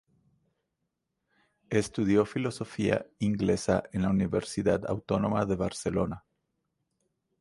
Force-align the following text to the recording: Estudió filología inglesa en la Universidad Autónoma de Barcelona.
Estudió 1.69 2.25
filología 2.25 3.05
inglesa 3.19 3.83
en 3.93 4.01
la 4.01 4.09
Universidad 4.09 4.83
Autónoma 4.87 5.45
de 5.45 5.55
Barcelona. 5.55 6.25